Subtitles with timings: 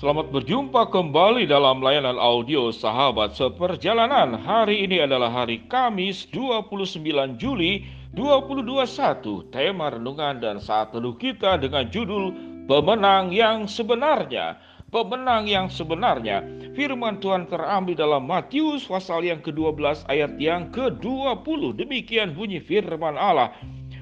[0.00, 4.32] Selamat berjumpa kembali dalam layanan audio Sahabat Seperjalanan.
[4.32, 7.84] Hari ini adalah hari Kamis 29 Juli
[8.16, 9.52] 2021.
[9.52, 12.32] Tema renungan dan saat teduh kita dengan judul
[12.64, 14.56] Pemenang yang sebenarnya.
[14.88, 16.48] Pemenang yang sebenarnya.
[16.72, 21.76] Firman Tuhan terambil dalam Matius pasal yang ke-12 ayat yang ke-20.
[21.76, 23.52] Demikian bunyi firman Allah.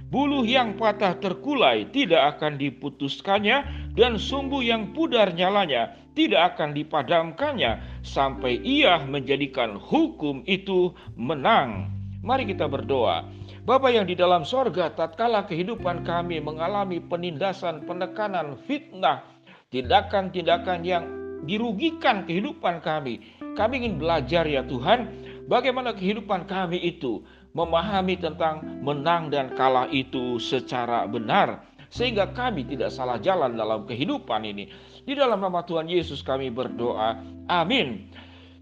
[0.09, 8.01] Buluh yang patah terkulai tidak akan diputuskannya dan sumbu yang pudar nyalanya tidak akan dipadamkannya
[8.01, 11.93] sampai ia menjadikan hukum itu menang.
[12.25, 13.29] Mari kita berdoa.
[13.69, 19.21] Bapa yang di dalam sorga, tatkala kehidupan kami mengalami penindasan, penekanan, fitnah,
[19.69, 21.05] tindakan-tindakan yang
[21.45, 23.21] dirugikan kehidupan kami.
[23.55, 25.13] Kami ingin belajar ya Tuhan,
[25.53, 27.23] bagaimana kehidupan kami itu
[27.59, 34.47] memahami tentang menang dan kalah itu secara benar sehingga kami tidak salah jalan dalam kehidupan
[34.47, 34.71] ini.
[35.03, 37.19] Di dalam nama Tuhan Yesus kami berdoa.
[37.51, 38.13] Amin.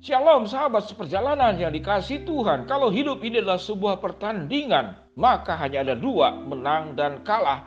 [0.00, 2.70] Shalom sahabat seperjalanan yang dikasih Tuhan.
[2.70, 7.66] Kalau hidup ini adalah sebuah pertandingan, maka hanya ada dua, menang dan kalah.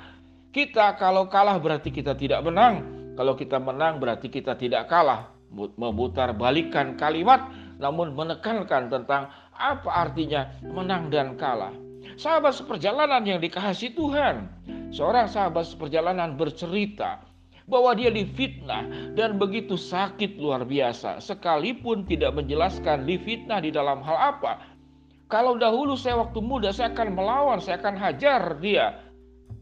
[0.50, 2.88] Kita kalau kalah berarti kita tidak menang.
[3.20, 5.36] Kalau kita menang berarti kita tidak kalah.
[5.52, 11.76] Memutar balikan kalimat namun menekankan tentang apa artinya menang dan kalah.
[12.16, 14.48] Sahabat seperjalanan yang dikasih Tuhan,
[14.96, 17.22] seorang sahabat seperjalanan bercerita
[17.70, 24.36] bahwa dia difitnah dan begitu sakit luar biasa, sekalipun tidak menjelaskan difitnah di dalam hal
[24.36, 24.64] apa.
[25.30, 28.98] Kalau dahulu saya waktu muda saya akan melawan, saya akan hajar dia.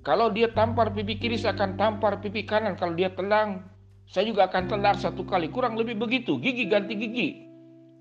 [0.07, 2.79] Kalau dia tampar pipi kiri, saya akan tampar pipi kanan.
[2.79, 3.67] Kalau dia tenang,
[4.07, 5.51] saya juga akan tendang satu kali.
[5.51, 7.46] Kurang lebih begitu, gigi ganti gigi.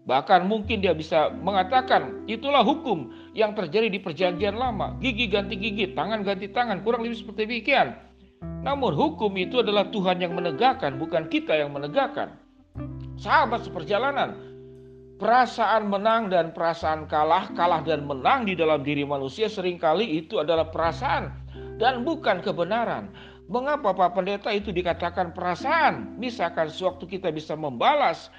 [0.06, 4.94] Bahkan mungkin dia bisa mengatakan itulah hukum yang terjadi di perjanjian lama.
[5.02, 7.98] Gigi ganti gigi, tangan ganti tangan, kurang lebih seperti demikian.
[8.62, 12.38] Namun hukum itu adalah Tuhan yang menegakkan, bukan kita yang menegakkan.
[13.18, 14.38] Sahabat seperjalanan,
[15.18, 20.38] perasaan menang dan perasaan kalah, kalah dan menang di dalam diri manusia sering kali itu
[20.38, 21.34] adalah perasaan
[21.82, 23.10] dan bukan kebenaran.
[23.46, 26.18] Mengapa Pak Pendeta itu dikatakan perasaan?
[26.18, 28.30] Misalkan sewaktu kita bisa membalas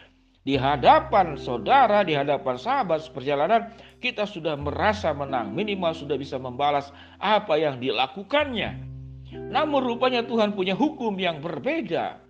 [0.47, 3.67] di hadapan saudara, di hadapan sahabat seperjalanan,
[3.99, 5.51] kita sudah merasa menang.
[5.51, 8.79] Minimal sudah bisa membalas apa yang dilakukannya.
[9.51, 12.23] Namun rupanya Tuhan punya hukum yang berbeda.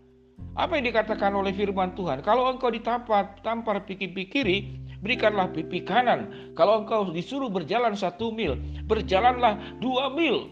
[0.57, 2.25] Apa yang dikatakan oleh firman Tuhan?
[2.25, 6.49] Kalau engkau ditampar, tampar pipi kiri, berikanlah pipi kanan.
[6.57, 8.57] Kalau engkau disuruh berjalan satu mil,
[8.89, 10.49] berjalanlah dua mil.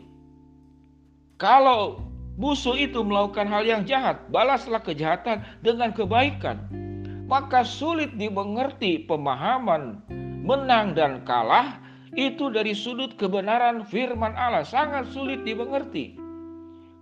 [1.42, 1.98] Kalau
[2.38, 6.85] musuh itu melakukan hal yang jahat, balaslah kejahatan dengan kebaikan
[7.26, 10.02] maka sulit dimengerti pemahaman
[10.46, 11.82] menang dan kalah
[12.16, 16.16] itu dari sudut kebenaran firman Allah sangat sulit dimengerti.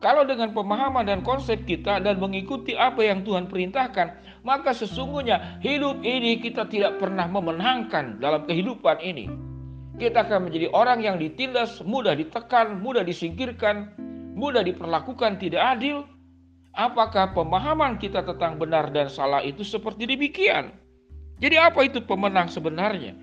[0.03, 6.03] Kalau dengan pemahaman dan konsep kita dan mengikuti apa yang Tuhan perintahkan, maka sesungguhnya hidup
[6.03, 9.31] ini kita tidak pernah memenangkan dalam kehidupan ini.
[9.95, 13.95] Kita akan menjadi orang yang ditindas, mudah ditekan, mudah disingkirkan,
[14.35, 16.03] mudah diperlakukan tidak adil,
[16.73, 20.73] Apakah pemahaman kita tentang benar dan salah itu seperti demikian?
[21.38, 23.13] Jadi apa itu pemenang sebenarnya?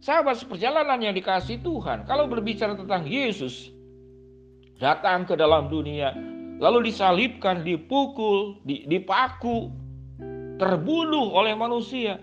[0.00, 3.70] Sahabat seperjalanan yang dikasih Tuhan, kalau berbicara tentang Yesus
[4.80, 6.16] datang ke dalam dunia,
[6.58, 9.70] lalu disalibkan, dipukul, dipaku,
[10.56, 12.18] terbunuh oleh manusia,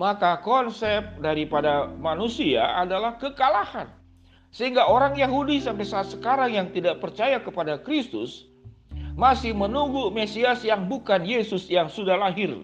[0.00, 3.86] maka konsep daripada manusia adalah kekalahan.
[4.50, 8.49] Sehingga orang Yahudi sampai saat sekarang yang tidak percaya kepada Kristus
[9.20, 12.56] masih menunggu Mesias yang bukan Yesus yang sudah lahir.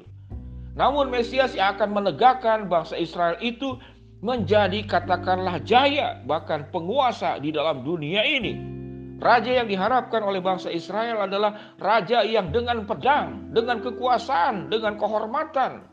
[0.72, 3.76] Namun Mesias yang akan menegakkan bangsa Israel itu
[4.24, 8.56] menjadi katakanlah jaya bahkan penguasa di dalam dunia ini.
[9.20, 15.88] Raja yang diharapkan oleh bangsa Israel adalah raja yang dengan pedang, dengan kekuasaan, dengan kehormatan,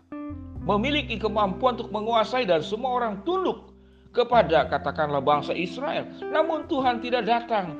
[0.64, 3.72] memiliki kemampuan untuk menguasai dan semua orang tunduk
[4.12, 6.04] kepada katakanlah bangsa Israel.
[6.20, 7.80] Namun Tuhan tidak datang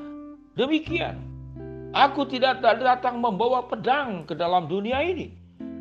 [0.56, 1.33] demikian.
[1.94, 5.30] Aku tidak datang membawa pedang ke dalam dunia ini.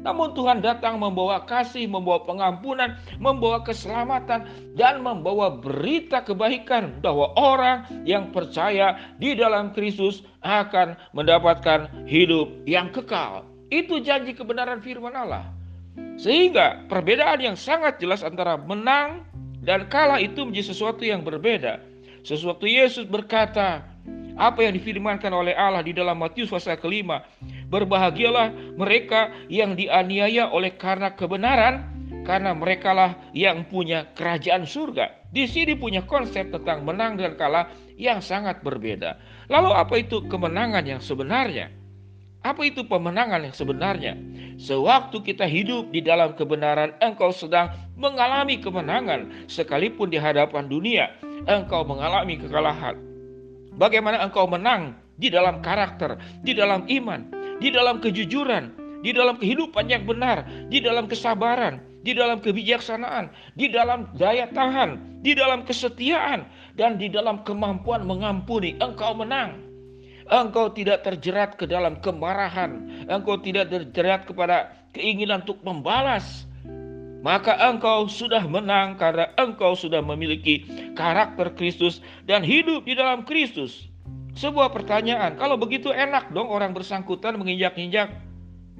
[0.03, 4.45] Namun Tuhan datang membawa kasih, membawa pengampunan, membawa keselamatan,
[4.75, 12.91] dan membawa berita kebaikan bahwa orang yang percaya di dalam Kristus akan mendapatkan hidup yang
[12.91, 13.47] kekal.
[13.71, 15.47] Itu janji kebenaran firman Allah.
[16.19, 19.23] Sehingga perbedaan yang sangat jelas antara menang
[19.63, 21.79] dan kalah itu menjadi sesuatu yang berbeda.
[22.27, 23.92] Sesuatu Yesus berkata,
[24.37, 27.25] apa yang difirmankan oleh Allah di dalam Matius pasal kelima.
[27.69, 31.89] Berbahagialah mereka yang dianiaya oleh karena kebenaran,
[32.23, 35.33] karena merekalah yang punya kerajaan surga.
[35.33, 39.17] Di sini punya konsep tentang menang dan kalah yang sangat berbeda.
[39.49, 41.73] Lalu apa itu kemenangan yang sebenarnya?
[42.43, 44.19] Apa itu pemenangan yang sebenarnya?
[44.59, 49.47] Sewaktu kita hidup di dalam kebenaran, engkau sedang mengalami kemenangan.
[49.47, 51.15] Sekalipun di hadapan dunia,
[51.47, 53.12] engkau mengalami kekalahan.
[53.81, 57.29] Bagaimana engkau menang di dalam karakter, di dalam iman,
[57.63, 63.71] di dalam kejujuran, di dalam kehidupan yang benar, di dalam kesabaran, di dalam kebijaksanaan, di
[63.71, 68.75] dalam daya tahan, di dalam kesetiaan, dan di dalam kemampuan mengampuni.
[68.83, 69.59] Engkau menang.
[70.31, 73.05] Engkau tidak terjerat ke dalam kemarahan.
[73.11, 76.47] Engkau tidak terjerat kepada keinginan untuk membalas.
[77.23, 80.67] Maka engkau sudah menang karena engkau sudah memiliki
[80.99, 83.87] karakter Kristus dan hidup di dalam Kristus.
[84.35, 88.11] Sebuah pertanyaan, kalau begitu enak dong orang bersangkutan menginjak-injak.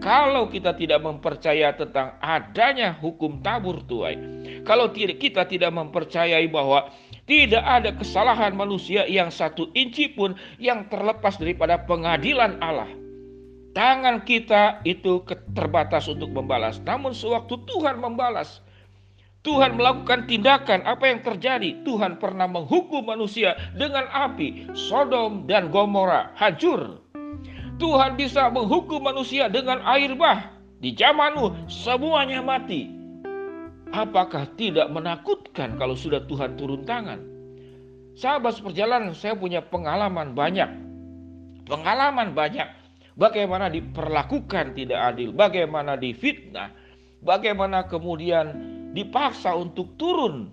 [0.03, 4.19] Kalau kita tidak mempercaya tentang adanya hukum tabur tuai,
[4.67, 6.91] kalau kita tidak mempercayai bahwa
[7.29, 12.91] tidak ada kesalahan manusia yang satu inci pun yang terlepas daripada pengadilan Allah.
[13.73, 15.25] Tangan kita itu
[15.57, 16.77] terbatas untuk membalas.
[16.85, 18.61] Namun sewaktu Tuhan membalas,
[19.43, 21.81] Tuhan melakukan tindakan apa yang terjadi.
[21.83, 24.71] Tuhan pernah menghukum manusia dengan api.
[24.77, 27.01] Sodom dan Gomora hancur.
[27.81, 30.53] Tuhan bisa menghukum manusia dengan air bah.
[30.79, 32.91] Di zamanmu semuanya mati.
[33.91, 37.23] Apakah tidak menakutkan kalau sudah Tuhan turun tangan?
[38.13, 40.69] Sahabat seperjalanan, saya punya pengalaman banyak.
[41.65, 42.82] Pengalaman banyak.
[43.13, 46.73] Bagaimana diperlakukan tidak adil, bagaimana difitnah,
[47.21, 48.47] bagaimana kemudian
[48.97, 50.49] dipaksa untuk turun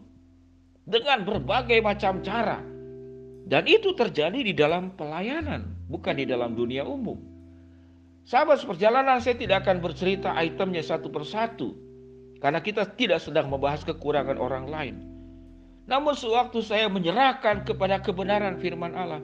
[0.84, 2.60] dengan berbagai macam cara.
[3.50, 7.18] Dan itu terjadi di dalam pelayanan, bukan di dalam dunia umum.
[8.28, 11.74] Sahabat seperjalanan, saya tidak akan bercerita itemnya satu persatu
[12.44, 14.96] karena kita tidak sedang membahas kekurangan orang lain.
[15.90, 19.24] Namun sewaktu saya menyerahkan kepada kebenaran firman Allah,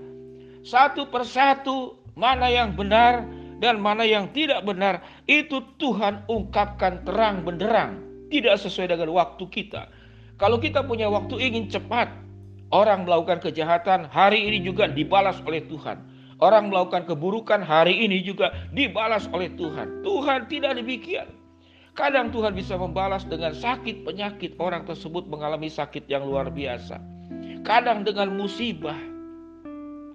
[0.65, 3.27] satu persatu mana yang benar
[3.59, 9.87] dan mana yang tidak benar, itu Tuhan ungkapkan terang benderang, tidak sesuai dengan waktu kita.
[10.35, 12.11] Kalau kita punya waktu ingin cepat,
[12.75, 16.03] orang melakukan kejahatan hari ini juga dibalas oleh Tuhan.
[16.43, 20.03] Orang melakukan keburukan hari ini juga dibalas oleh Tuhan.
[20.03, 21.31] Tuhan tidak demikian.
[21.95, 26.99] Kadang Tuhan bisa membalas dengan sakit penyakit orang tersebut mengalami sakit yang luar biasa.
[27.63, 28.99] Kadang dengan musibah.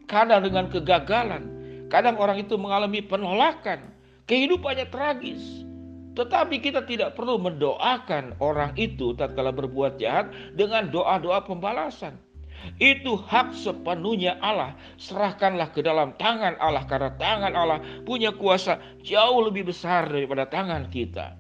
[0.05, 1.60] Kadang dengan kegagalan.
[1.91, 3.91] Kadang orang itu mengalami penolakan.
[4.31, 5.67] Kehidupannya tragis.
[6.15, 12.15] Tetapi kita tidak perlu mendoakan orang itu tatkala berbuat jahat dengan doa-doa pembalasan.
[12.79, 14.77] Itu hak sepenuhnya Allah.
[15.01, 20.87] Serahkanlah ke dalam tangan Allah karena tangan Allah punya kuasa jauh lebih besar daripada tangan
[20.93, 21.35] kita.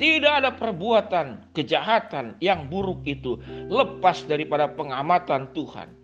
[0.00, 3.38] Tidak ada perbuatan kejahatan yang buruk itu
[3.70, 6.01] lepas daripada pengamatan Tuhan.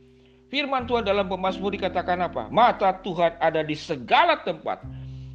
[0.49, 2.49] Firman Tuhan dalam Pemasmur dikatakan apa?
[2.49, 4.81] Mata Tuhan ada di segala tempat,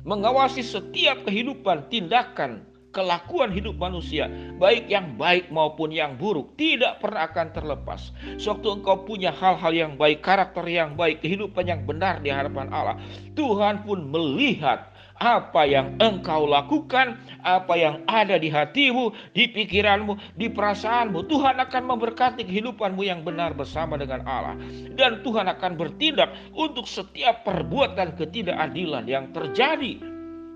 [0.01, 4.25] mengawasi setiap kehidupan, tindakan, kelakuan hidup manusia,
[4.57, 8.09] baik yang baik maupun yang buruk, tidak pernah akan terlepas.
[8.41, 12.97] Sewaktu engkau punya hal-hal yang baik, karakter yang baik, kehidupan yang benar di hadapan Allah,
[13.37, 14.92] Tuhan pun melihat
[15.23, 21.23] apa yang engkau lakukan, apa yang ada di hatimu, di pikiranmu, di perasaanmu.
[21.31, 24.59] Tuhan akan memberkati kehidupanmu yang benar bersama dengan Allah.
[24.91, 30.03] Dan Tuhan akan bertindak untuk setiap perbuatan ketidakadilan yang terjadi.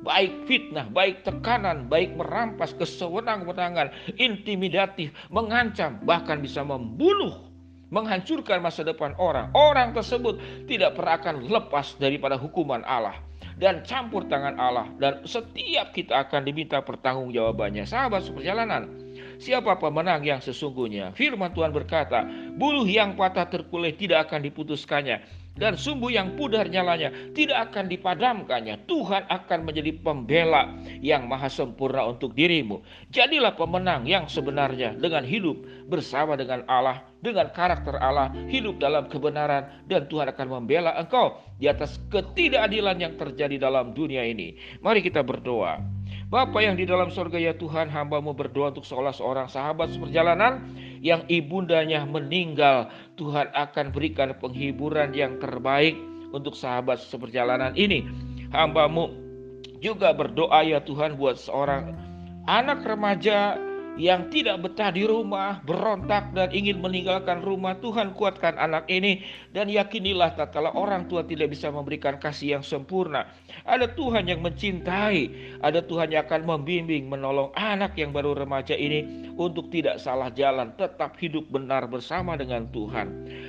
[0.03, 7.47] Baik fitnah, baik tekanan, baik merampas kesewenang-wenangan, intimidatif, mengancam, bahkan bisa membunuh
[7.87, 9.47] menghancurkan masa depan orang.
[9.55, 13.15] Orang tersebut tidak pernah akan lepas daripada hukuman Allah
[13.57, 17.89] dan campur tangan Allah dan setiap kita akan diminta pertanggungjawabannya.
[17.89, 18.85] Sahabat seperjalanan,
[19.41, 21.11] siapa pemenang yang sesungguhnya?
[21.17, 22.23] Firman Tuhan berkata,
[22.53, 28.85] buluh yang patah terkulai tidak akan diputuskannya dan sumbu yang pudar nyalanya tidak akan dipadamkannya.
[28.85, 32.81] Tuhan akan menjadi pembela yang maha sempurna untuk dirimu.
[33.11, 35.57] Jadilah pemenang yang sebenarnya dengan hidup
[35.89, 41.65] bersama dengan Allah, dengan karakter Allah, hidup dalam kebenaran dan Tuhan akan membela engkau di
[41.65, 44.55] atas ketidakadilan yang terjadi dalam dunia ini.
[44.79, 45.81] Mari kita berdoa.
[46.27, 50.59] Bapa yang di dalam sorga ya Tuhan hambamu berdoa untuk seolah seorang sahabat seperjalanan
[51.01, 52.89] yang ibundanya meninggal.
[53.17, 55.97] Tuhan akan berikan penghiburan yang terbaik
[56.31, 58.05] untuk sahabat seperjalanan ini.
[58.53, 59.11] Hambamu
[59.83, 61.93] juga berdoa ya Tuhan buat seorang
[62.47, 63.59] anak remaja
[63.97, 69.67] yang tidak betah di rumah, berontak dan ingin meninggalkan rumah, Tuhan kuatkan anak ini dan
[69.67, 73.25] yakinilah tatkala orang tua tidak bisa memberikan kasih yang sempurna.
[73.65, 75.21] Ada Tuhan yang mencintai,
[75.65, 80.77] ada Tuhan yang akan membimbing, menolong anak yang baru remaja ini untuk tidak salah jalan,
[80.77, 83.07] tetap hidup benar bersama dengan Tuhan.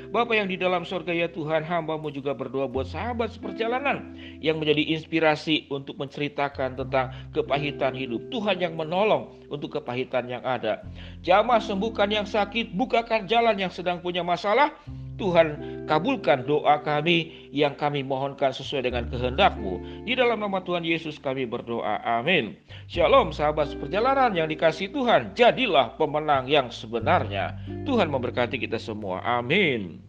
[0.09, 4.97] Bapak yang di dalam surga ya Tuhan, hambamu juga berdoa buat sahabat seperjalanan yang menjadi
[4.97, 8.25] inspirasi untuk menceritakan tentang kepahitan hidup.
[8.33, 10.81] Tuhan yang menolong untuk kepahitan yang ada.
[11.21, 14.73] Jamah sembuhkan yang sakit, bukakan jalan yang sedang punya masalah.
[15.19, 15.47] Tuhan
[15.91, 20.07] kabulkan doa kami yang kami mohonkan sesuai dengan kehendak-Mu.
[20.07, 22.01] Di dalam nama Tuhan Yesus kami berdoa.
[22.07, 22.57] Amin.
[22.89, 25.35] Shalom sahabat seperjalanan yang dikasih Tuhan.
[25.35, 27.59] Jadilah pemenang yang sebenarnya.
[27.85, 29.21] Tuhan memberkati kita semua.
[29.27, 30.08] Amin.